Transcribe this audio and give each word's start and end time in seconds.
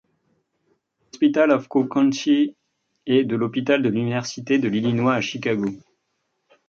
Hospital 1.11 1.51
of 1.51 1.67
Cook 1.69 1.89
County 1.93 2.55
et 3.05 3.23
de 3.23 3.35
l'hôpital 3.35 3.83
de 3.83 3.89
l'Université 3.89 4.57
de 4.57 4.67
l'Illinois 4.67 5.13
à 5.13 5.21
Chicago. 5.21 5.69